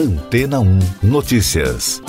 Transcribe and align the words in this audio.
Antena 0.00 0.60
1 0.60 0.78
Notícias. 1.02 2.00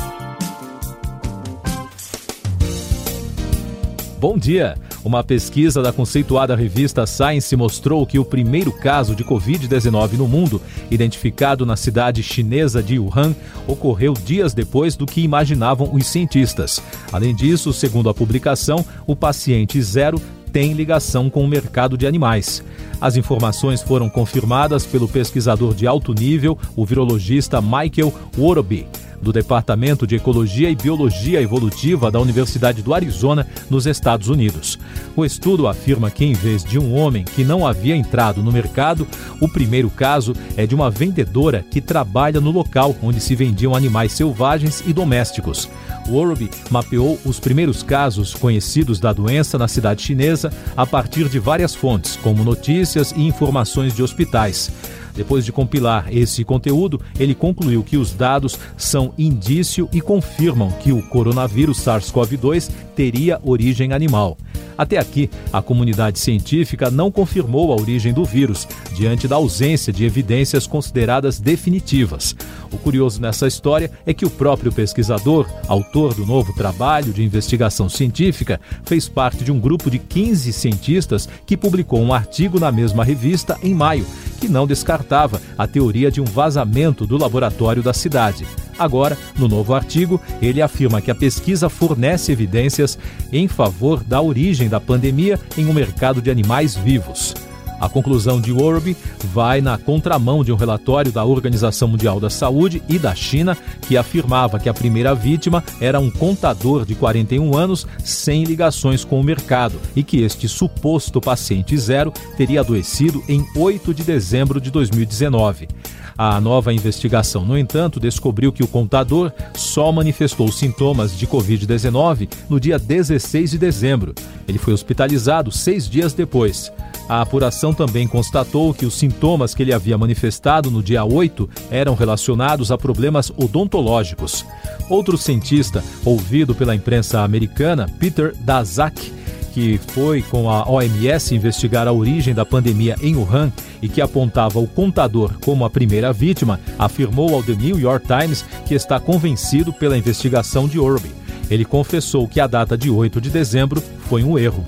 Bom 4.17 4.37
dia! 4.37 4.77
Uma 5.03 5.25
pesquisa 5.25 5.81
da 5.81 5.91
conceituada 5.91 6.55
revista 6.55 7.05
Science 7.05 7.53
mostrou 7.53 8.07
que 8.07 8.17
o 8.17 8.23
primeiro 8.23 8.71
caso 8.71 9.13
de 9.13 9.25
Covid-19 9.25 10.13
no 10.13 10.25
mundo, 10.25 10.61
identificado 10.89 11.65
na 11.65 11.75
cidade 11.75 12.23
chinesa 12.23 12.81
de 12.81 12.97
Wuhan, 12.97 13.35
ocorreu 13.67 14.13
dias 14.13 14.53
depois 14.53 14.95
do 14.95 15.05
que 15.05 15.19
imaginavam 15.19 15.93
os 15.93 16.07
cientistas. 16.07 16.81
Além 17.11 17.35
disso, 17.35 17.73
segundo 17.73 18.07
a 18.07 18.13
publicação, 18.13 18.85
o 19.05 19.17
paciente 19.17 19.81
zero 19.81 20.21
tem 20.51 20.73
ligação 20.73 21.29
com 21.29 21.43
o 21.43 21.47
mercado 21.47 21.97
de 21.97 22.05
animais. 22.05 22.63
As 22.99 23.15
informações 23.15 23.81
foram 23.81 24.09
confirmadas 24.09 24.85
pelo 24.85 25.07
pesquisador 25.07 25.73
de 25.73 25.87
alto 25.87 26.13
nível, 26.13 26.57
o 26.75 26.85
virologista 26.85 27.61
Michael 27.61 28.13
Woroby 28.37 28.87
do 29.21 29.31
Departamento 29.31 30.07
de 30.07 30.15
Ecologia 30.15 30.69
e 30.69 30.75
Biologia 30.75 31.41
Evolutiva 31.41 32.09
da 32.09 32.19
Universidade 32.19 32.81
do 32.81 32.93
Arizona, 32.93 33.47
nos 33.69 33.85
Estados 33.85 34.29
Unidos. 34.29 34.79
O 35.15 35.23
estudo 35.23 35.67
afirma 35.67 36.09
que, 36.09 36.25
em 36.25 36.33
vez 36.33 36.63
de 36.63 36.79
um 36.79 36.95
homem 36.95 37.23
que 37.23 37.43
não 37.43 37.65
havia 37.65 37.95
entrado 37.95 38.41
no 38.41 38.51
mercado, 38.51 39.07
o 39.39 39.47
primeiro 39.47 39.89
caso 39.89 40.33
é 40.57 40.65
de 40.65 40.75
uma 40.75 40.89
vendedora 40.89 41.65
que 41.69 41.81
trabalha 41.81 42.41
no 42.41 42.51
local 42.51 42.95
onde 43.01 43.19
se 43.19 43.35
vendiam 43.35 43.75
animais 43.75 44.13
selvagens 44.13 44.83
e 44.85 44.93
domésticos. 44.93 45.69
Warby 46.07 46.49
mapeou 46.69 47.19
os 47.25 47.39
primeiros 47.39 47.83
casos 47.83 48.33
conhecidos 48.33 48.99
da 48.99 49.13
doença 49.13 49.57
na 49.57 49.67
cidade 49.67 50.01
chinesa 50.01 50.51
a 50.75 50.85
partir 50.85 51.29
de 51.29 51.39
várias 51.39 51.75
fontes, 51.75 52.15
como 52.15 52.43
notícias 52.43 53.11
e 53.11 53.21
informações 53.21 53.93
de 53.93 54.01
hospitais. 54.01 54.71
Depois 55.15 55.45
de 55.45 55.51
compilar 55.51 56.07
esse 56.11 56.43
conteúdo, 56.43 56.99
ele 57.19 57.35
concluiu 57.35 57.83
que 57.83 57.97
os 57.97 58.13
dados 58.13 58.57
são 58.77 59.13
indício 59.17 59.89
e 59.91 60.01
confirmam 60.01 60.71
que 60.71 60.91
o 60.91 61.01
coronavírus 61.01 61.79
SARS-CoV-2 61.79 62.69
teria 62.95 63.39
origem 63.43 63.93
animal. 63.93 64.37
Até 64.77 64.97
aqui, 64.97 65.29
a 65.53 65.61
comunidade 65.61 66.17
científica 66.17 66.89
não 66.89 67.11
confirmou 67.11 67.71
a 67.71 67.75
origem 67.75 68.13
do 68.13 68.25
vírus, 68.25 68.67
diante 68.95 69.27
da 69.27 69.35
ausência 69.35 69.93
de 69.93 70.05
evidências 70.05 70.65
consideradas 70.65 71.39
definitivas. 71.39 72.35
O 72.71 72.77
curioso 72.77 73.21
nessa 73.21 73.47
história 73.47 73.91
é 74.05 74.13
que 74.13 74.25
o 74.25 74.29
próprio 74.29 74.71
pesquisador, 74.71 75.45
autor 75.67 76.13
do 76.13 76.25
novo 76.25 76.53
trabalho 76.53 77.13
de 77.13 77.23
investigação 77.23 77.89
científica, 77.89 78.59
fez 78.83 79.07
parte 79.07 79.43
de 79.43 79.51
um 79.51 79.59
grupo 79.59 79.91
de 79.91 79.99
15 79.99 80.51
cientistas 80.53 81.27
que 81.45 81.57
publicou 81.57 81.99
um 81.99 82.13
artigo 82.13 82.59
na 82.59 82.71
mesma 82.71 83.03
revista 83.03 83.57
em 83.61 83.75
maio, 83.75 84.05
que 84.39 84.47
não 84.47 84.65
descartava 85.01 85.41
a 85.57 85.67
teoria 85.67 86.11
de 86.11 86.21
um 86.21 86.25
vazamento 86.25 87.05
do 87.05 87.17
laboratório 87.17 87.81
da 87.81 87.93
cidade. 87.93 88.45
Agora, 88.77 89.17
no 89.37 89.47
novo 89.47 89.73
artigo, 89.73 90.21
ele 90.41 90.61
afirma 90.61 91.01
que 91.01 91.11
a 91.11 91.15
pesquisa 91.15 91.69
fornece 91.69 92.31
evidências 92.31 92.97
em 93.31 93.47
favor 93.47 94.03
da 94.03 94.21
origem 94.21 94.69
da 94.69 94.79
pandemia 94.79 95.39
em 95.57 95.65
um 95.65 95.73
mercado 95.73 96.21
de 96.21 96.31
animais 96.31 96.75
vivos. 96.75 97.33
A 97.81 97.89
conclusão 97.89 98.39
de 98.39 98.51
Worby 98.51 98.95
vai 99.33 99.59
na 99.59 99.75
contramão 99.75 100.43
de 100.43 100.51
um 100.51 100.55
relatório 100.55 101.11
da 101.11 101.25
Organização 101.25 101.87
Mundial 101.87 102.19
da 102.19 102.29
Saúde 102.29 102.79
e 102.87 102.99
da 102.99 103.15
China, 103.15 103.57
que 103.87 103.97
afirmava 103.97 104.59
que 104.59 104.69
a 104.69 104.73
primeira 104.73 105.15
vítima 105.15 105.63
era 105.79 105.99
um 105.99 106.11
contador 106.11 106.85
de 106.85 106.93
41 106.93 107.57
anos 107.57 107.87
sem 108.03 108.43
ligações 108.43 109.03
com 109.03 109.19
o 109.19 109.23
mercado 109.23 109.79
e 109.95 110.03
que 110.03 110.21
este 110.21 110.47
suposto 110.47 111.19
paciente 111.19 111.75
zero 111.75 112.13
teria 112.37 112.59
adoecido 112.59 113.23
em 113.27 113.43
8 113.55 113.95
de 113.95 114.03
dezembro 114.03 114.61
de 114.61 114.69
2019. 114.69 115.67
A 116.15 116.39
nova 116.39 116.71
investigação, 116.71 117.43
no 117.43 117.57
entanto, 117.57 117.99
descobriu 117.99 118.51
que 118.51 118.61
o 118.61 118.67
contador 118.67 119.31
só 119.55 119.91
manifestou 119.91 120.51
sintomas 120.51 121.17
de 121.17 121.25
Covid-19 121.25 122.29
no 122.47 122.59
dia 122.59 122.77
16 122.77 123.49
de 123.49 123.57
dezembro. 123.57 124.13
Ele 124.47 124.59
foi 124.59 124.71
hospitalizado 124.71 125.51
seis 125.51 125.89
dias 125.89 126.13
depois. 126.13 126.71
A 127.11 127.19
apuração 127.19 127.73
também 127.73 128.07
constatou 128.07 128.73
que 128.73 128.85
os 128.85 128.93
sintomas 128.93 129.53
que 129.53 129.61
ele 129.61 129.73
havia 129.73 129.97
manifestado 129.97 130.71
no 130.71 130.81
dia 130.81 131.03
8 131.03 131.49
eram 131.69 131.93
relacionados 131.93 132.71
a 132.71 132.77
problemas 132.77 133.29
odontológicos. 133.35 134.45
Outro 134.89 135.17
cientista, 135.17 135.83
ouvido 136.05 136.55
pela 136.55 136.73
imprensa 136.73 137.19
americana, 137.19 137.85
Peter 137.99 138.33
Daszak, 138.39 139.11
que 139.53 139.77
foi 139.89 140.21
com 140.21 140.49
a 140.49 140.65
OMS 140.71 141.35
investigar 141.35 141.85
a 141.85 141.91
origem 141.91 142.33
da 142.33 142.45
pandemia 142.45 142.95
em 143.01 143.13
Wuhan 143.13 143.51
e 143.81 143.89
que 143.89 143.99
apontava 143.99 144.59
o 144.59 144.67
contador 144.67 145.33
como 145.41 145.65
a 145.65 145.69
primeira 145.69 146.13
vítima, 146.13 146.61
afirmou 146.79 147.35
ao 147.35 147.43
The 147.43 147.55
New 147.55 147.77
York 147.77 148.07
Times 148.07 148.45
que 148.65 148.73
está 148.73 149.01
convencido 149.01 149.73
pela 149.73 149.97
investigação 149.97 150.65
de 150.65 150.79
Orby. 150.79 151.11
Ele 151.49 151.65
confessou 151.65 152.25
que 152.25 152.39
a 152.39 152.47
data 152.47 152.77
de 152.77 152.89
8 152.89 153.19
de 153.19 153.29
dezembro 153.29 153.83
foi 154.07 154.23
um 154.23 154.39
erro. 154.39 154.63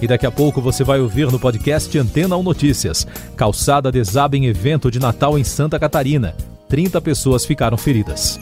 E 0.00 0.06
daqui 0.06 0.26
a 0.26 0.30
pouco 0.30 0.60
você 0.60 0.84
vai 0.84 1.00
ouvir 1.00 1.30
no 1.30 1.38
podcast 1.38 1.98
Antena 1.98 2.36
1 2.36 2.42
Notícias. 2.42 3.06
Calçada 3.36 3.90
desaba 3.90 4.36
em 4.36 4.46
evento 4.46 4.90
de 4.90 4.98
Natal 4.98 5.38
em 5.38 5.44
Santa 5.44 5.78
Catarina. 5.78 6.36
30 6.68 7.00
pessoas 7.00 7.46
ficaram 7.46 7.78
feridas. 7.78 8.38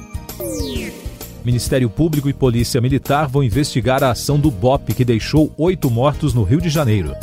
Ministério 1.45 1.91
Público 1.91 2.29
e 2.29 2.33
Polícia 2.33 2.81
Militar 2.81 3.29
vão 3.29 3.45
investigar 3.45 4.03
a 4.03 4.11
ação 4.11 4.39
do 4.39 4.51
BOP 4.51 4.95
que 4.95 5.05
deixou 5.05 5.53
oito 5.59 5.91
mortos 5.91 6.33
no 6.33 6.43
Rio 6.43 6.61
de 6.61 6.71
Janeiro. 6.71 7.15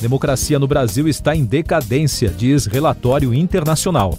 Democracia 0.00 0.58
no 0.58 0.66
Brasil 0.66 1.06
está 1.06 1.36
em 1.36 1.44
decadência, 1.44 2.30
diz 2.30 2.64
relatório 2.64 3.34
internacional. 3.34 4.18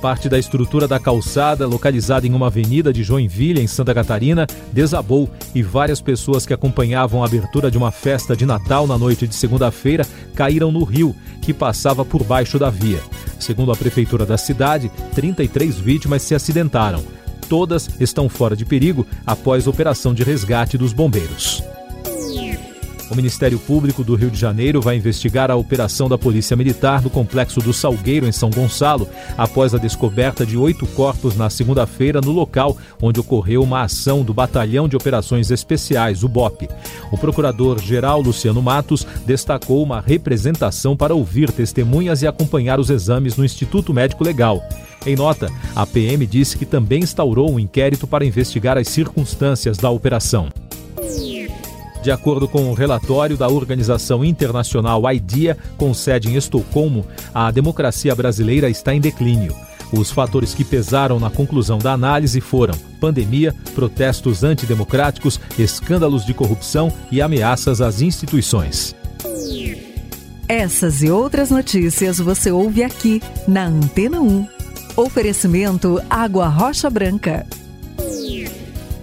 Parte 0.00 0.28
da 0.28 0.38
estrutura 0.38 0.86
da 0.86 0.98
calçada, 0.98 1.66
localizada 1.66 2.26
em 2.26 2.34
uma 2.34 2.46
avenida 2.46 2.92
de 2.92 3.02
Joinville, 3.02 3.60
em 3.60 3.66
Santa 3.66 3.94
Catarina, 3.94 4.46
desabou 4.72 5.28
e 5.54 5.62
várias 5.62 6.00
pessoas 6.00 6.44
que 6.44 6.52
acompanhavam 6.52 7.22
a 7.22 7.26
abertura 7.26 7.70
de 7.70 7.78
uma 7.78 7.90
festa 7.90 8.36
de 8.36 8.44
Natal 8.44 8.86
na 8.86 8.98
noite 8.98 9.26
de 9.26 9.34
segunda-feira 9.34 10.06
caíram 10.34 10.70
no 10.70 10.84
rio, 10.84 11.14
que 11.40 11.54
passava 11.54 12.04
por 12.04 12.22
baixo 12.22 12.58
da 12.58 12.70
via. 12.70 13.00
Segundo 13.38 13.72
a 13.72 13.76
prefeitura 13.76 14.26
da 14.26 14.36
cidade, 14.36 14.90
33 15.14 15.78
vítimas 15.78 16.22
se 16.22 16.34
acidentaram. 16.34 17.02
Todas 17.48 17.88
estão 18.00 18.28
fora 18.28 18.56
de 18.56 18.64
perigo 18.64 19.06
após 19.24 19.66
operação 19.66 20.12
de 20.12 20.22
resgate 20.22 20.76
dos 20.76 20.92
bombeiros. 20.92 21.62
O 23.08 23.14
Ministério 23.14 23.58
Público 23.58 24.02
do 24.02 24.16
Rio 24.16 24.30
de 24.30 24.38
Janeiro 24.38 24.80
vai 24.80 24.96
investigar 24.96 25.50
a 25.50 25.56
operação 25.56 26.08
da 26.08 26.18
Polícia 26.18 26.56
Militar 26.56 27.00
no 27.02 27.08
complexo 27.08 27.60
do 27.60 27.72
Salgueiro, 27.72 28.26
em 28.26 28.32
São 28.32 28.50
Gonçalo, 28.50 29.08
após 29.38 29.74
a 29.74 29.78
descoberta 29.78 30.44
de 30.44 30.56
oito 30.56 30.86
corpos 30.88 31.36
na 31.36 31.48
segunda-feira 31.48 32.20
no 32.20 32.32
local 32.32 32.76
onde 33.00 33.20
ocorreu 33.20 33.62
uma 33.62 33.82
ação 33.82 34.24
do 34.24 34.34
Batalhão 34.34 34.88
de 34.88 34.96
Operações 34.96 35.52
Especiais, 35.52 36.24
o 36.24 36.28
BOP. 36.28 36.68
O 37.12 37.16
procurador-geral 37.16 38.20
Luciano 38.20 38.60
Matos 38.60 39.06
destacou 39.24 39.84
uma 39.84 40.00
representação 40.00 40.96
para 40.96 41.14
ouvir 41.14 41.52
testemunhas 41.52 42.22
e 42.22 42.26
acompanhar 42.26 42.80
os 42.80 42.90
exames 42.90 43.36
no 43.36 43.44
Instituto 43.44 43.94
Médico 43.94 44.24
Legal. 44.24 44.60
Em 45.06 45.14
nota, 45.14 45.48
a 45.76 45.86
PM 45.86 46.26
disse 46.26 46.58
que 46.58 46.66
também 46.66 47.04
instaurou 47.04 47.52
um 47.52 47.60
inquérito 47.60 48.08
para 48.08 48.24
investigar 48.24 48.76
as 48.76 48.88
circunstâncias 48.88 49.78
da 49.78 49.88
operação. 49.90 50.48
De 52.06 52.12
acordo 52.12 52.46
com 52.46 52.60
o 52.60 52.70
um 52.70 52.72
relatório 52.72 53.36
da 53.36 53.48
organização 53.48 54.24
internacional 54.24 55.02
IDEA, 55.12 55.58
com 55.76 55.92
sede 55.92 56.28
em 56.28 56.36
Estocolmo, 56.36 57.04
a 57.34 57.50
democracia 57.50 58.14
brasileira 58.14 58.70
está 58.70 58.94
em 58.94 59.00
declínio. 59.00 59.52
Os 59.92 60.12
fatores 60.12 60.54
que 60.54 60.64
pesaram 60.64 61.18
na 61.18 61.30
conclusão 61.30 61.78
da 61.78 61.92
análise 61.92 62.40
foram 62.40 62.76
pandemia, 63.00 63.52
protestos 63.74 64.44
antidemocráticos, 64.44 65.40
escândalos 65.58 66.24
de 66.24 66.32
corrupção 66.32 66.92
e 67.10 67.20
ameaças 67.20 67.80
às 67.80 68.00
instituições. 68.00 68.94
Essas 70.48 71.02
e 71.02 71.10
outras 71.10 71.50
notícias 71.50 72.20
você 72.20 72.52
ouve 72.52 72.84
aqui 72.84 73.20
na 73.48 73.66
Antena 73.66 74.20
1. 74.20 74.46
Oferecimento 74.96 76.00
Água 76.08 76.46
Rocha 76.46 76.88
Branca. 76.88 77.44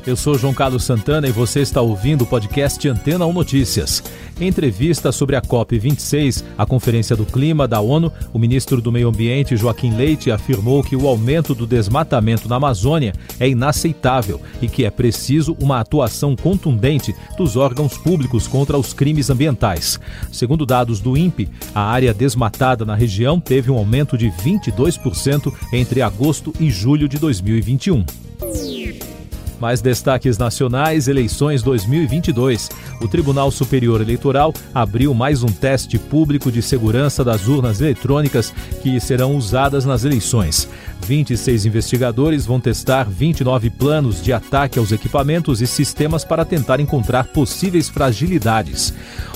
Eu 0.05 0.17
sou 0.17 0.37
João 0.37 0.53
Carlos 0.53 0.83
Santana 0.83 1.29
e 1.29 1.31
você 1.31 1.61
está 1.61 1.79
ouvindo 1.79 2.23
o 2.23 2.27
podcast 2.27 2.89
Antena 2.89 3.25
1 3.25 3.31
Notícias. 3.31 4.03
Em 4.37 4.49
entrevista 4.49 5.13
sobre 5.13 5.37
a 5.37 5.41
COP26, 5.41 6.43
a 6.57 6.65
Conferência 6.65 7.15
do 7.15 7.25
Clima 7.25 7.65
da 7.69 7.79
ONU, 7.79 8.11
o 8.33 8.37
ministro 8.37 8.81
do 8.81 8.91
Meio 8.91 9.07
Ambiente, 9.07 9.55
Joaquim 9.55 9.95
Leite, 9.95 10.29
afirmou 10.29 10.83
que 10.83 10.97
o 10.97 11.07
aumento 11.07 11.55
do 11.55 11.65
desmatamento 11.65 12.49
na 12.49 12.57
Amazônia 12.57 13.13
é 13.39 13.47
inaceitável 13.47 14.41
e 14.61 14.67
que 14.67 14.83
é 14.83 14.91
preciso 14.91 15.55
uma 15.61 15.79
atuação 15.79 16.35
contundente 16.35 17.15
dos 17.37 17.55
órgãos 17.55 17.97
públicos 17.97 18.45
contra 18.45 18.77
os 18.77 18.93
crimes 18.93 19.29
ambientais. 19.29 20.01
Segundo 20.33 20.65
dados 20.65 20.99
do 20.99 21.15
INPE, 21.15 21.49
a 21.73 21.81
área 21.81 22.13
desmatada 22.13 22.83
na 22.83 22.93
região 22.93 23.39
teve 23.39 23.71
um 23.71 23.77
aumento 23.77 24.17
de 24.17 24.29
22% 24.29 25.53
entre 25.71 26.01
agosto 26.01 26.53
e 26.59 26.69
julho 26.69 27.07
de 27.07 27.17
2021. 27.17 28.03
Mais 29.63 29.79
destaques 29.79 30.37
nacionais, 30.37 31.07
eleições 31.07 31.63
2022. 31.63 32.69
O 32.99 33.07
Tribunal 33.07 33.49
Superior 33.49 34.01
Eleitoral 34.01 34.53
abriu 34.75 35.13
mais 35.13 35.41
um 35.41 35.47
teste 35.47 35.97
público 35.97 36.51
de 36.51 36.61
segurança 36.61 37.23
das 37.23 37.47
urnas 37.47 37.79
eletrônicas 37.79 38.53
que 38.81 38.99
serão 38.99 39.37
usadas 39.37 39.85
nas 39.85 40.03
eleições. 40.03 40.67
26 41.07 41.65
investigadores 41.65 42.45
vão 42.45 42.59
testar 42.59 43.05
29 43.09 43.69
planos 43.69 44.21
de 44.21 44.33
ataque 44.33 44.77
aos 44.77 44.91
equipamentos 44.91 45.61
e 45.61 45.67
sistemas 45.67 46.25
para 46.25 46.43
tentar 46.43 46.81
encontrar 46.81 47.27
possíveis 47.27 47.87
fragilidades. 47.87 48.93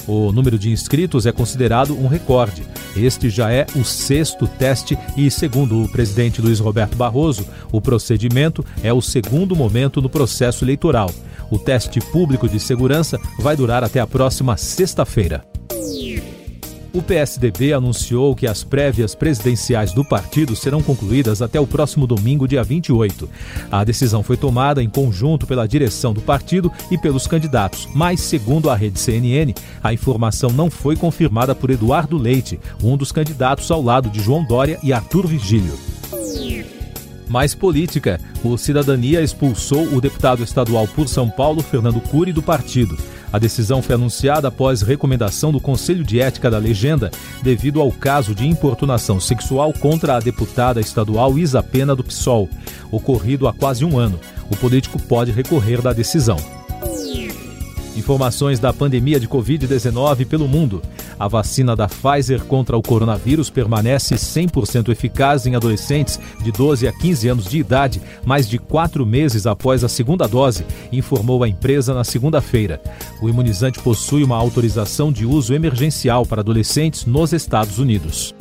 O 0.07 0.31
número 0.31 0.57
de 0.57 0.71
inscritos 0.71 1.25
é 1.25 1.31
considerado 1.31 1.97
um 1.97 2.07
recorde. 2.07 2.63
Este 2.95 3.29
já 3.29 3.51
é 3.51 3.67
o 3.75 3.83
sexto 3.83 4.47
teste 4.47 4.97
e, 5.15 5.29
segundo 5.29 5.83
o 5.83 5.89
presidente 5.89 6.41
Luiz 6.41 6.59
Roberto 6.59 6.95
Barroso, 6.95 7.45
o 7.71 7.81
procedimento 7.81 8.65
é 8.81 8.91
o 8.91 9.01
segundo 9.01 9.55
momento 9.55 10.01
no 10.01 10.09
processo 10.17 10.65
eleitoral. 10.65 11.11
O 11.51 11.59
teste 11.59 11.99
público 11.99 12.49
de 12.49 12.59
segurança 12.59 13.19
vai 13.37 13.55
durar 13.55 13.83
até 13.83 13.99
a 13.99 14.07
próxima 14.07 14.57
sexta-feira. 14.57 15.45
O 16.91 17.03
PSDB 17.03 17.71
anunciou 17.71 18.33
que 18.35 18.47
as 18.47 18.63
prévias 18.63 19.13
presidenciais 19.13 19.93
do 19.93 20.03
partido 20.03 20.55
serão 20.55 20.81
concluídas 20.81 21.43
até 21.43 21.59
o 21.59 21.67
próximo 21.67 22.07
domingo, 22.07 22.47
dia 22.47 22.63
28. 22.63 23.29
A 23.71 23.83
decisão 23.83 24.23
foi 24.23 24.35
tomada 24.35 24.81
em 24.81 24.89
conjunto 24.89 25.45
pela 25.45 25.67
direção 25.67 26.15
do 26.15 26.21
partido 26.21 26.71
e 26.89 26.97
pelos 26.97 27.27
candidatos, 27.27 27.87
mas, 27.93 28.19
segundo 28.21 28.71
a 28.71 28.75
rede 28.75 28.99
CNN, 28.99 29.53
a 29.83 29.93
informação 29.93 30.49
não 30.49 30.71
foi 30.71 30.95
confirmada 30.95 31.53
por 31.53 31.69
Eduardo 31.69 32.17
Leite, 32.17 32.59
um 32.81 32.97
dos 32.97 33.11
candidatos 33.11 33.69
ao 33.69 33.83
lado 33.83 34.09
de 34.09 34.19
João 34.19 34.43
Dória 34.43 34.79
e 34.81 34.91
Arthur 34.91 35.27
Vigílio. 35.27 35.96
Mais 37.29 37.53
política. 37.53 38.19
O 38.43 38.57
Cidadania 38.57 39.21
expulsou 39.21 39.93
o 39.93 40.01
deputado 40.01 40.43
estadual 40.43 40.87
por 40.87 41.07
São 41.07 41.29
Paulo, 41.29 41.61
Fernando 41.61 41.99
Cury, 41.99 42.31
do 42.31 42.41
partido. 42.41 42.97
A 43.31 43.37
decisão 43.37 43.81
foi 43.81 43.95
anunciada 43.95 44.47
após 44.47 44.81
recomendação 44.81 45.51
do 45.51 45.59
Conselho 45.59 46.03
de 46.03 46.19
Ética 46.19 46.49
da 46.49 46.57
Legenda, 46.57 47.11
devido 47.43 47.81
ao 47.81 47.91
caso 47.91 48.33
de 48.33 48.47
importunação 48.47 49.19
sexual 49.19 49.73
contra 49.73 50.15
a 50.15 50.19
deputada 50.19 50.79
estadual 50.79 51.37
Isa 51.37 51.61
Pena 51.61 51.95
do 51.95 52.03
PSOL, 52.03 52.49
ocorrido 52.89 53.47
há 53.47 53.53
quase 53.53 53.83
um 53.83 53.97
ano. 53.97 54.19
O 54.49 54.55
político 54.55 55.01
pode 55.01 55.31
recorrer 55.31 55.81
da 55.81 55.91
decisão. 55.91 56.37
Informações 57.97 58.59
da 58.59 58.71
pandemia 58.71 59.19
de 59.19 59.27
Covid-19 59.27 60.25
pelo 60.25 60.47
mundo. 60.47 60.81
A 61.19 61.27
vacina 61.27 61.75
da 61.75 61.87
Pfizer 61.87 62.43
contra 62.43 62.77
o 62.77 62.81
coronavírus 62.81 63.49
permanece 63.49 64.15
100% 64.15 64.89
eficaz 64.89 65.45
em 65.45 65.55
adolescentes 65.55 66.19
de 66.43 66.51
12 66.51 66.87
a 66.87 66.91
15 66.91 67.27
anos 67.27 67.45
de 67.45 67.57
idade, 67.57 68.01
mais 68.25 68.47
de 68.47 68.59
quatro 68.59 69.05
meses 69.05 69.47
após 69.47 69.83
a 69.83 69.89
segunda 69.89 70.27
dose, 70.27 70.65
informou 70.91 71.43
a 71.43 71.49
empresa 71.49 71.93
na 71.93 72.03
segunda-feira. 72.03 72.81
O 73.21 73.27
imunizante 73.27 73.79
possui 73.79 74.23
uma 74.23 74.37
autorização 74.37 75.11
de 75.11 75.25
uso 75.25 75.53
emergencial 75.53 76.25
para 76.25 76.41
adolescentes 76.41 77.05
nos 77.05 77.33
Estados 77.33 77.79
Unidos. 77.79 78.35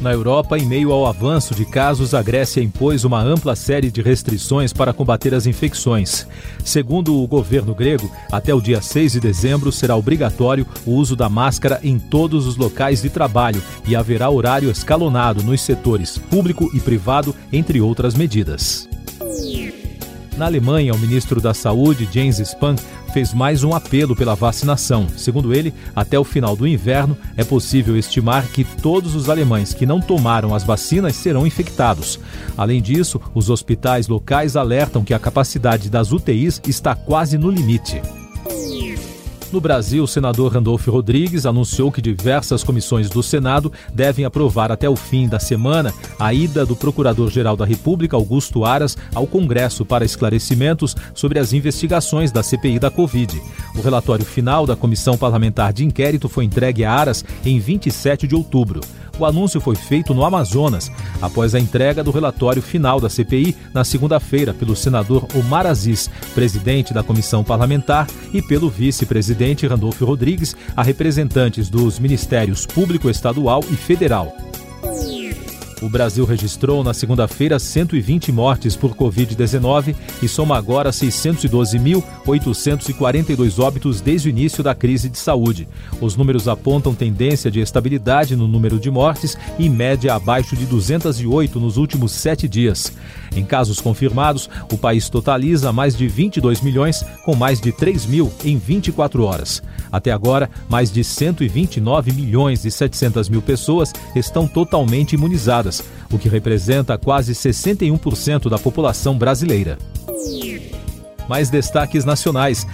Na 0.00 0.12
Europa, 0.12 0.58
em 0.58 0.66
meio 0.66 0.92
ao 0.92 1.06
avanço 1.06 1.54
de 1.54 1.64
casos, 1.64 2.12
a 2.12 2.22
Grécia 2.22 2.62
impôs 2.62 3.02
uma 3.04 3.22
ampla 3.22 3.56
série 3.56 3.90
de 3.90 4.02
restrições 4.02 4.72
para 4.72 4.92
combater 4.92 5.34
as 5.34 5.46
infecções. 5.46 6.26
Segundo 6.62 7.16
o 7.16 7.26
governo 7.26 7.74
grego, 7.74 8.10
até 8.30 8.54
o 8.54 8.60
dia 8.60 8.82
6 8.82 9.12
de 9.12 9.20
dezembro 9.20 9.72
será 9.72 9.96
obrigatório 9.96 10.66
o 10.84 10.92
uso 10.92 11.16
da 11.16 11.30
máscara 11.30 11.80
em 11.82 11.98
todos 11.98 12.46
os 12.46 12.56
locais 12.56 13.00
de 13.00 13.08
trabalho 13.08 13.62
e 13.86 13.96
haverá 13.96 14.28
horário 14.28 14.70
escalonado 14.70 15.42
nos 15.42 15.62
setores 15.62 16.18
público 16.18 16.70
e 16.74 16.80
privado, 16.80 17.34
entre 17.50 17.80
outras 17.80 18.14
medidas. 18.14 18.86
Na 20.36 20.44
Alemanha, 20.44 20.92
o 20.92 20.98
ministro 20.98 21.40
da 21.40 21.54
Saúde, 21.54 22.06
Jens 22.12 22.38
Spahn, 22.38 22.76
fez 23.16 23.32
mais 23.32 23.64
um 23.64 23.72
apelo 23.72 24.14
pela 24.14 24.34
vacinação. 24.34 25.06
Segundo 25.16 25.54
ele, 25.54 25.72
até 25.94 26.18
o 26.18 26.24
final 26.24 26.54
do 26.54 26.66
inverno 26.66 27.16
é 27.34 27.42
possível 27.42 27.96
estimar 27.96 28.46
que 28.48 28.62
todos 28.62 29.14
os 29.14 29.30
alemães 29.30 29.72
que 29.72 29.86
não 29.86 30.02
tomaram 30.02 30.54
as 30.54 30.64
vacinas 30.64 31.16
serão 31.16 31.46
infectados. 31.46 32.20
Além 32.58 32.82
disso, 32.82 33.18
os 33.34 33.48
hospitais 33.48 34.06
locais 34.06 34.54
alertam 34.54 35.02
que 35.02 35.14
a 35.14 35.18
capacidade 35.18 35.88
das 35.88 36.12
UTIs 36.12 36.60
está 36.68 36.94
quase 36.94 37.38
no 37.38 37.50
limite. 37.50 38.02
No 39.56 39.60
Brasil, 39.60 40.04
o 40.04 40.06
senador 40.06 40.52
Randolfo 40.52 40.90
Rodrigues 40.90 41.46
anunciou 41.46 41.90
que 41.90 42.02
diversas 42.02 42.62
comissões 42.62 43.08
do 43.08 43.22
Senado 43.22 43.72
devem 43.90 44.26
aprovar 44.26 44.70
até 44.70 44.86
o 44.86 44.94
fim 44.94 45.26
da 45.26 45.40
semana 45.40 45.94
a 46.18 46.34
ida 46.34 46.66
do 46.66 46.76
Procurador-Geral 46.76 47.56
da 47.56 47.64
República, 47.64 48.16
Augusto 48.16 48.66
Aras, 48.66 48.98
ao 49.14 49.26
Congresso 49.26 49.82
para 49.82 50.04
esclarecimentos 50.04 50.94
sobre 51.14 51.38
as 51.38 51.54
investigações 51.54 52.30
da 52.30 52.42
CPI 52.42 52.78
da 52.78 52.90
Covid. 52.90 53.40
O 53.74 53.80
relatório 53.80 54.26
final 54.26 54.66
da 54.66 54.76
Comissão 54.76 55.16
Parlamentar 55.16 55.72
de 55.72 55.86
Inquérito 55.86 56.28
foi 56.28 56.44
entregue 56.44 56.84
a 56.84 56.92
Aras 56.92 57.24
em 57.42 57.58
27 57.58 58.26
de 58.26 58.34
outubro. 58.34 58.82
O 59.18 59.24
anúncio 59.24 59.60
foi 59.60 59.74
feito 59.74 60.12
no 60.12 60.24
Amazonas, 60.24 60.90
após 61.22 61.54
a 61.54 61.60
entrega 61.60 62.04
do 62.04 62.10
relatório 62.10 62.60
final 62.60 63.00
da 63.00 63.08
CPI 63.08 63.56
na 63.72 63.82
segunda-feira 63.82 64.52
pelo 64.52 64.76
senador 64.76 65.26
Omar 65.34 65.66
Aziz, 65.66 66.10
presidente 66.34 66.92
da 66.92 67.02
comissão 67.02 67.42
parlamentar, 67.42 68.06
e 68.32 68.42
pelo 68.42 68.68
vice-presidente 68.68 69.66
Randolfo 69.66 70.04
Rodrigues, 70.04 70.54
a 70.76 70.82
representantes 70.82 71.70
dos 71.70 71.98
Ministérios 71.98 72.66
Público 72.66 73.08
Estadual 73.08 73.64
e 73.70 73.76
Federal. 73.76 74.45
O 75.82 75.90
Brasil 75.90 76.24
registrou 76.24 76.82
na 76.82 76.94
segunda-feira 76.94 77.58
120 77.58 78.32
mortes 78.32 78.74
por 78.74 78.94
Covid-19 78.94 79.94
e 80.22 80.28
soma 80.28 80.56
agora 80.56 80.88
612.842 80.88 83.62
óbitos 83.62 84.00
desde 84.00 84.28
o 84.28 84.30
início 84.30 84.64
da 84.64 84.74
crise 84.74 85.10
de 85.10 85.18
saúde. 85.18 85.68
Os 86.00 86.16
números 86.16 86.48
apontam 86.48 86.94
tendência 86.94 87.50
de 87.50 87.60
estabilidade 87.60 88.34
no 88.34 88.48
número 88.48 88.80
de 88.80 88.90
mortes 88.90 89.36
e 89.58 89.68
média 89.68 90.14
abaixo 90.14 90.56
de 90.56 90.64
208 90.64 91.60
nos 91.60 91.76
últimos 91.76 92.12
sete 92.12 92.48
dias. 92.48 92.90
Em 93.34 93.44
casos 93.44 93.80
confirmados, 93.80 94.48
o 94.72 94.78
país 94.78 95.08
totaliza 95.08 95.72
mais 95.72 95.96
de 95.96 96.06
22 96.06 96.60
milhões, 96.60 97.04
com 97.24 97.34
mais 97.34 97.60
de 97.60 97.72
3 97.72 98.06
mil 98.06 98.32
em 98.44 98.56
24 98.56 99.24
horas. 99.24 99.62
Até 99.90 100.10
agora, 100.10 100.50
mais 100.68 100.92
de 100.92 101.02
129 101.02 102.12
milhões 102.12 102.64
e 102.64 102.70
700 102.70 103.28
mil 103.28 103.42
pessoas 103.42 103.92
estão 104.14 104.46
totalmente 104.46 105.14
imunizadas, 105.14 105.82
o 106.12 106.18
que 106.18 106.28
representa 106.28 106.98
quase 106.98 107.32
61% 107.32 108.48
da 108.48 108.58
população 108.58 109.16
brasileira. 109.16 109.78
Mais 111.28 111.50
destaques 111.50 112.04
nacionais. 112.04 112.66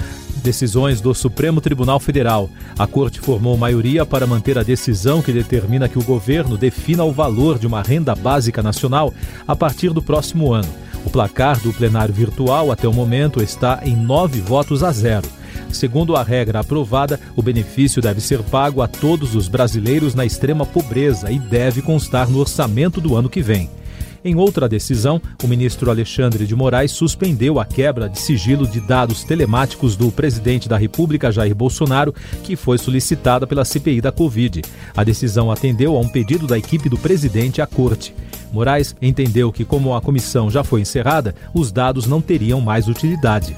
Decisões 0.42 1.00
do 1.00 1.14
Supremo 1.14 1.60
Tribunal 1.60 2.00
Federal. 2.00 2.50
A 2.78 2.86
Corte 2.86 3.20
formou 3.20 3.56
maioria 3.56 4.04
para 4.04 4.26
manter 4.26 4.58
a 4.58 4.62
decisão 4.62 5.22
que 5.22 5.32
determina 5.32 5.88
que 5.88 5.98
o 5.98 6.04
governo 6.04 6.58
defina 6.58 7.04
o 7.04 7.12
valor 7.12 7.58
de 7.58 7.66
uma 7.66 7.82
renda 7.82 8.14
básica 8.14 8.62
nacional 8.62 9.14
a 9.46 9.54
partir 9.54 9.90
do 9.90 10.02
próximo 10.02 10.52
ano. 10.52 10.68
O 11.04 11.10
placar 11.10 11.60
do 11.60 11.72
plenário 11.72 12.14
virtual 12.14 12.70
até 12.72 12.88
o 12.88 12.92
momento 12.92 13.42
está 13.42 13.80
em 13.84 13.96
nove 13.96 14.40
votos 14.40 14.82
a 14.82 14.90
zero. 14.92 15.28
Segundo 15.70 16.16
a 16.16 16.22
regra 16.22 16.60
aprovada, 16.60 17.18
o 17.34 17.42
benefício 17.42 18.02
deve 18.02 18.20
ser 18.20 18.42
pago 18.42 18.82
a 18.82 18.88
todos 18.88 19.34
os 19.34 19.48
brasileiros 19.48 20.14
na 20.14 20.24
extrema 20.24 20.66
pobreza 20.66 21.30
e 21.30 21.38
deve 21.38 21.80
constar 21.80 22.28
no 22.28 22.38
orçamento 22.38 23.00
do 23.00 23.16
ano 23.16 23.28
que 23.28 23.40
vem. 23.40 23.70
Em 24.24 24.36
outra 24.36 24.68
decisão, 24.68 25.20
o 25.42 25.48
ministro 25.48 25.90
Alexandre 25.90 26.46
de 26.46 26.54
Moraes 26.54 26.92
suspendeu 26.92 27.58
a 27.58 27.64
quebra 27.64 28.08
de 28.08 28.20
sigilo 28.20 28.68
de 28.68 28.80
dados 28.80 29.24
telemáticos 29.24 29.96
do 29.96 30.12
presidente 30.12 30.68
da 30.68 30.76
República, 30.76 31.32
Jair 31.32 31.54
Bolsonaro, 31.54 32.14
que 32.44 32.54
foi 32.54 32.78
solicitada 32.78 33.48
pela 33.48 33.64
CPI 33.64 34.00
da 34.00 34.12
Covid. 34.12 34.62
A 34.96 35.02
decisão 35.02 35.50
atendeu 35.50 35.96
a 35.96 36.00
um 36.00 36.08
pedido 36.08 36.46
da 36.46 36.56
equipe 36.56 36.88
do 36.88 36.96
presidente 36.96 37.60
à 37.60 37.66
corte. 37.66 38.14
Moraes 38.52 38.94
entendeu 39.02 39.50
que, 39.50 39.64
como 39.64 39.92
a 39.92 40.00
comissão 40.00 40.48
já 40.48 40.62
foi 40.62 40.82
encerrada, 40.82 41.34
os 41.52 41.72
dados 41.72 42.06
não 42.06 42.20
teriam 42.20 42.60
mais 42.60 42.86
utilidade. 42.86 43.56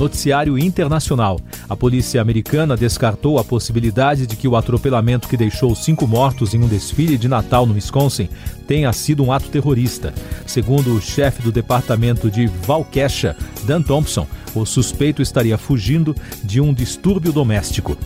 Noticiário 0.00 0.58
Internacional. 0.58 1.38
A 1.68 1.76
polícia 1.76 2.22
americana 2.22 2.74
descartou 2.74 3.38
a 3.38 3.44
possibilidade 3.44 4.26
de 4.26 4.34
que 4.34 4.48
o 4.48 4.56
atropelamento 4.56 5.28
que 5.28 5.36
deixou 5.36 5.74
cinco 5.74 6.06
mortos 6.06 6.54
em 6.54 6.62
um 6.62 6.66
desfile 6.66 7.18
de 7.18 7.28
Natal 7.28 7.66
no 7.66 7.74
Wisconsin 7.74 8.28
tenha 8.66 8.90
sido 8.94 9.22
um 9.22 9.30
ato 9.30 9.50
terrorista. 9.50 10.14
Segundo 10.46 10.94
o 10.94 11.02
chefe 11.02 11.42
do 11.42 11.52
departamento 11.52 12.30
de 12.30 12.50
Waukesha, 12.66 13.36
Dan 13.64 13.82
Thompson, 13.82 14.26
o 14.54 14.64
suspeito 14.64 15.20
estaria 15.20 15.58
fugindo 15.58 16.16
de 16.42 16.60
um 16.60 16.72
distúrbio 16.72 17.32
doméstico. 17.32 17.96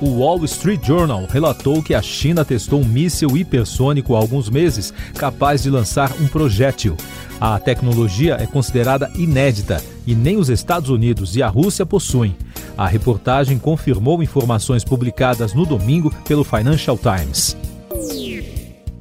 O 0.00 0.20
Wall 0.20 0.42
Street 0.46 0.82
Journal 0.82 1.26
relatou 1.28 1.82
que 1.82 1.92
a 1.92 2.00
China 2.00 2.42
testou 2.42 2.80
um 2.80 2.84
míssil 2.84 3.36
hipersônico 3.36 4.14
há 4.14 4.18
alguns 4.18 4.48
meses, 4.48 4.94
capaz 5.18 5.62
de 5.62 5.68
lançar 5.68 6.10
um 6.18 6.26
projétil. 6.26 6.96
A 7.38 7.58
tecnologia 7.58 8.38
é 8.40 8.46
considerada 8.46 9.10
inédita 9.14 9.84
e 10.06 10.14
nem 10.14 10.38
os 10.38 10.48
Estados 10.48 10.88
Unidos 10.88 11.36
e 11.36 11.42
a 11.42 11.48
Rússia 11.48 11.84
possuem. 11.84 12.34
A 12.78 12.86
reportagem 12.86 13.58
confirmou 13.58 14.22
informações 14.22 14.84
publicadas 14.84 15.52
no 15.52 15.66
domingo 15.66 16.10
pelo 16.26 16.44
Financial 16.44 16.98
Times. 16.98 17.54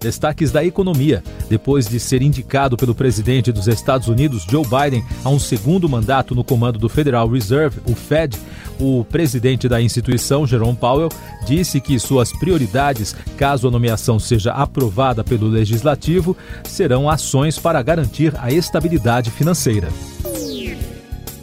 Destaques 0.01 0.51
da 0.51 0.65
economia. 0.65 1.23
Depois 1.49 1.87
de 1.87 1.99
ser 1.99 2.21
indicado 2.21 2.77
pelo 2.77 2.93
presidente 2.93 3.51
dos 3.51 3.67
Estados 3.67 4.07
Unidos, 4.07 4.45
Joe 4.49 4.63
Biden, 4.63 5.03
a 5.23 5.29
um 5.29 5.39
segundo 5.39 5.89
mandato 5.89 6.35
no 6.35 6.43
comando 6.43 6.77
do 6.77 6.87
Federal 6.87 7.27
Reserve, 7.27 7.81
o 7.85 7.95
Fed, 7.95 8.37
o 8.79 9.03
presidente 9.03 9.67
da 9.67 9.81
instituição, 9.81 10.45
Jerome 10.45 10.77
Powell, 10.77 11.09
disse 11.45 11.81
que 11.81 11.99
suas 11.99 12.31
prioridades, 12.31 13.15
caso 13.35 13.67
a 13.67 13.71
nomeação 13.71 14.19
seja 14.19 14.51
aprovada 14.53 15.23
pelo 15.23 15.47
legislativo, 15.47 16.37
serão 16.63 17.09
ações 17.09 17.57
para 17.57 17.81
garantir 17.81 18.33
a 18.37 18.51
estabilidade 18.51 19.31
financeira. 19.31 19.89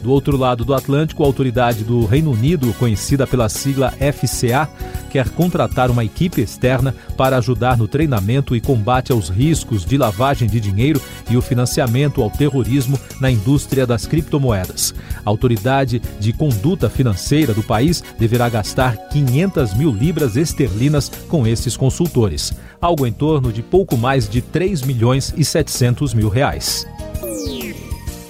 Do 0.07 0.13
outro 0.13 0.37
lado 0.37 0.63
do 0.63 0.73
Atlântico, 0.73 1.21
a 1.21 1.25
autoridade 1.25 1.83
do 1.83 2.05
Reino 2.05 2.31
Unido, 2.31 2.73
conhecida 2.75 3.27
pela 3.27 3.49
sigla 3.49 3.91
FCA, 3.91 4.69
quer 5.09 5.27
contratar 5.27 5.91
uma 5.91 6.05
equipe 6.05 6.39
externa 6.39 6.95
para 7.17 7.35
ajudar 7.35 7.77
no 7.77 7.89
treinamento 7.89 8.55
e 8.55 8.61
combate 8.61 9.11
aos 9.11 9.27
riscos 9.27 9.83
de 9.83 9.97
lavagem 9.97 10.47
de 10.47 10.61
dinheiro 10.61 11.01
e 11.29 11.35
o 11.35 11.41
financiamento 11.41 12.23
ao 12.23 12.29
terrorismo 12.29 12.97
na 13.19 13.29
indústria 13.29 13.85
das 13.85 14.05
criptomoedas. 14.05 14.95
A 15.25 15.29
autoridade 15.29 16.01
de 16.21 16.31
conduta 16.31 16.89
financeira 16.89 17.53
do 17.53 17.61
país 17.61 18.01
deverá 18.17 18.47
gastar 18.47 18.95
500 19.09 19.73
mil 19.73 19.91
libras 19.91 20.37
esterlinas 20.37 21.11
com 21.27 21.45
esses 21.45 21.75
consultores, 21.75 22.53
algo 22.79 23.05
em 23.05 23.11
torno 23.11 23.51
de 23.51 23.61
pouco 23.61 23.97
mais 23.97 24.29
de 24.29 24.41
3 24.41 24.83
milhões 24.83 25.33
e 25.35 25.43
700 25.43 26.13
mil 26.13 26.29
reais 26.29 26.87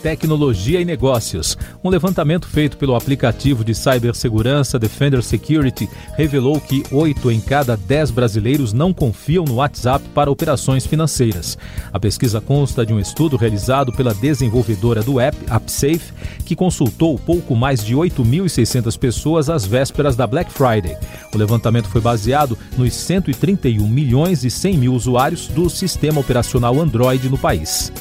tecnologia 0.01 0.79
e 0.79 0.85
negócios. 0.85 1.57
Um 1.83 1.89
levantamento 1.89 2.47
feito 2.47 2.77
pelo 2.77 2.95
aplicativo 2.95 3.63
de 3.63 3.73
cibersegurança 3.75 4.79
Defender 4.79 5.21
Security 5.21 5.89
revelou 6.15 6.59
que 6.59 6.83
8 6.91 7.31
em 7.31 7.39
cada 7.39 7.75
10 7.75 8.11
brasileiros 8.11 8.73
não 8.73 8.93
confiam 8.93 9.45
no 9.45 9.55
WhatsApp 9.55 10.07
para 10.13 10.31
operações 10.31 10.85
financeiras. 10.85 11.57
A 11.91 11.99
pesquisa 11.99 12.39
consta 12.39 12.85
de 12.85 12.93
um 12.93 12.99
estudo 12.99 13.37
realizado 13.37 13.91
pela 13.91 14.13
desenvolvedora 14.13 15.01
do 15.01 15.19
app, 15.19 15.37
AppSafe, 15.49 16.13
que 16.45 16.55
consultou 16.55 17.17
pouco 17.17 17.55
mais 17.55 17.83
de 17.83 17.95
8.600 17.95 18.97
pessoas 18.97 19.49
às 19.49 19.65
vésperas 19.65 20.15
da 20.15 20.25
Black 20.25 20.51
Friday. 20.51 20.97
O 21.33 21.37
levantamento 21.37 21.89
foi 21.89 22.01
baseado 22.01 22.57
nos 22.77 22.93
131 22.93 23.87
milhões 23.87 24.43
e 24.43 24.49
100 24.49 24.77
mil 24.77 24.93
usuários 24.93 25.47
do 25.47 25.69
sistema 25.69 26.19
operacional 26.19 26.79
Android 26.79 27.29
no 27.29 27.37
país. 27.37 27.91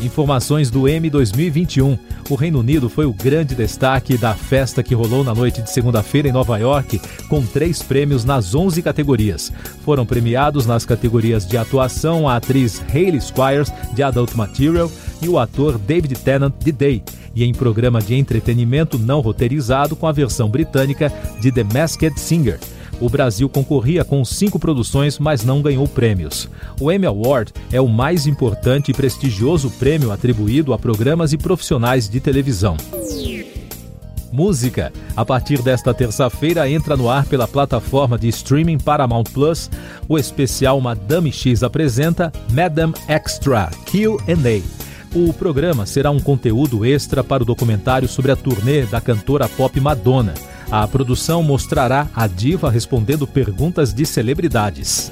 Informações 0.00 0.70
do 0.70 0.86
M 0.86 1.10
2021. 1.10 1.98
O 2.30 2.36
Reino 2.36 2.60
Unido 2.60 2.88
foi 2.88 3.04
o 3.04 3.12
grande 3.12 3.54
destaque 3.54 4.16
da 4.16 4.32
festa 4.32 4.80
que 4.80 4.94
rolou 4.94 5.24
na 5.24 5.34
noite 5.34 5.60
de 5.60 5.70
segunda-feira 5.70 6.28
em 6.28 6.32
Nova 6.32 6.56
York, 6.56 7.00
com 7.28 7.44
três 7.44 7.82
prêmios 7.82 8.24
nas 8.24 8.54
11 8.54 8.80
categorias. 8.80 9.52
Foram 9.84 10.06
premiados 10.06 10.66
nas 10.66 10.84
categorias 10.84 11.44
de 11.44 11.56
atuação 11.56 12.28
a 12.28 12.36
atriz 12.36 12.80
Hayley 12.94 13.20
Squires, 13.20 13.72
de 13.92 14.02
Adult 14.02 14.34
Material, 14.34 14.90
e 15.20 15.28
o 15.28 15.36
ator 15.36 15.76
David 15.78 16.14
Tennant, 16.16 16.54
de 16.62 16.70
Day, 16.70 17.02
e 17.34 17.42
em 17.42 17.52
programa 17.52 18.00
de 18.00 18.14
entretenimento 18.14 18.98
não 18.98 19.20
roteirizado 19.20 19.96
com 19.96 20.06
a 20.06 20.12
versão 20.12 20.48
britânica 20.48 21.12
de 21.40 21.50
The 21.50 21.64
Masked 21.64 22.20
Singer. 22.20 22.60
O 23.00 23.08
Brasil 23.08 23.48
concorria 23.48 24.04
com 24.04 24.24
cinco 24.24 24.58
produções, 24.58 25.18
mas 25.18 25.44
não 25.44 25.62
ganhou 25.62 25.86
prêmios. 25.86 26.48
O 26.80 26.90
Emmy 26.90 27.06
Award 27.06 27.52
é 27.72 27.80
o 27.80 27.88
mais 27.88 28.26
importante 28.26 28.90
e 28.90 28.94
prestigioso 28.94 29.70
prêmio 29.70 30.10
atribuído 30.10 30.72
a 30.72 30.78
programas 30.78 31.32
e 31.32 31.38
profissionais 31.38 32.08
de 32.08 32.20
televisão. 32.20 32.76
Música. 34.32 34.92
A 35.16 35.24
partir 35.24 35.62
desta 35.62 35.94
terça-feira 35.94 36.68
entra 36.68 36.96
no 36.96 37.08
ar 37.08 37.24
pela 37.24 37.48
plataforma 37.48 38.18
de 38.18 38.28
streaming 38.28 38.78
Paramount 38.78 39.24
Plus 39.24 39.70
o 40.08 40.18
especial 40.18 40.80
Madame 40.80 41.32
X 41.32 41.62
apresenta 41.62 42.32
Madame 42.52 42.94
Extra 43.06 43.70
Q&A. 43.86 44.62
O 45.16 45.32
programa 45.32 45.86
será 45.86 46.10
um 46.10 46.20
conteúdo 46.20 46.84
extra 46.84 47.24
para 47.24 47.42
o 47.42 47.46
documentário 47.46 48.06
sobre 48.06 48.30
a 48.30 48.36
turnê 48.36 48.82
da 48.82 49.00
cantora 49.00 49.48
pop 49.48 49.80
Madonna. 49.80 50.34
A 50.70 50.86
produção 50.86 51.42
mostrará 51.42 52.08
a 52.14 52.26
diva 52.26 52.70
respondendo 52.70 53.26
perguntas 53.26 53.94
de 53.94 54.04
celebridades. 54.04 55.10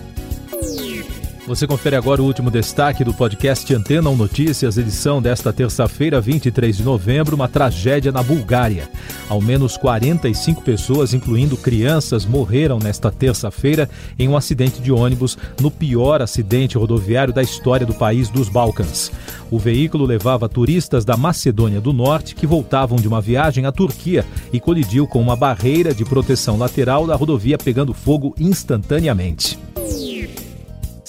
Você 1.47 1.65
confere 1.65 1.95
agora 1.95 2.21
o 2.21 2.25
último 2.25 2.50
destaque 2.50 3.05
do 3.05 3.15
podcast 3.15 3.73
Antena 3.73 4.11
1 4.11 4.17
Notícias, 4.17 4.76
edição 4.76 5.23
desta 5.23 5.53
terça-feira, 5.53 6.21
23 6.21 6.79
de 6.79 6.83
novembro, 6.83 7.37
uma 7.37 7.47
tragédia 7.47 8.11
na 8.11 8.21
Bulgária. 8.21 8.91
Ao 9.29 9.41
menos 9.41 9.76
45 9.76 10.61
pessoas, 10.62 11.15
incluindo 11.15 11.57
crianças, 11.57 12.26
morreram 12.26 12.81
nesta 12.81 13.12
terça-feira 13.12 13.88
em 14.19 14.29
um 14.29 14.37
acidente 14.37 14.83
de 14.83 14.91
ônibus 14.91 15.38
no 15.61 15.71
pior 15.71 16.21
acidente 16.21 16.76
rodoviário 16.76 17.33
da 17.33 17.45
história 17.45 17.87
do 17.87 17.95
país 17.95 18.29
dos 18.29 18.49
Balcãs. 18.49 19.12
O 19.49 19.57
veículo 19.57 20.05
levava 20.05 20.49
turistas 20.49 21.05
da 21.05 21.17
Macedônia 21.17 21.81
do 21.81 21.93
Norte 21.93 22.35
que 22.35 22.45
voltavam 22.45 22.99
de 22.99 23.07
uma 23.07 23.21
viagem 23.21 23.67
à 23.67 23.71
Turquia 23.71 24.26
e 24.53 24.59
colidiu 24.59 25.07
com 25.07 25.23
uma 25.23 25.37
barreira 25.37 25.95
de 25.95 26.05
proteção 26.05 26.59
lateral 26.59 27.07
da 27.07 27.15
rodovia 27.15 27.57
pegando 27.57 27.95
fogo 27.95 28.35
instantaneamente. 28.37 29.65